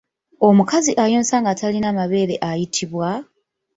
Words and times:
Omukazi 0.47 0.91
ayonsa 1.03 1.35
nga 1.41 1.51
talina 1.59 1.89
mabeere 1.97 2.35
ayitibwa? 2.49 3.09